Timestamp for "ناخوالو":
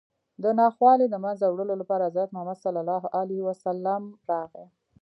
0.59-1.05